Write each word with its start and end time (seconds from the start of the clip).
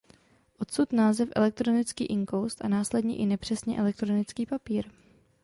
Odsud 0.57 0.93
název 0.93 1.29
„elektronický 1.35 2.05
inkoust“ 2.05 2.65
a 2.65 2.67
následně 2.67 3.17
i 3.17 3.25
nepřesně 3.25 3.79
„elektronický 3.79 4.45
papír“. 4.45 4.85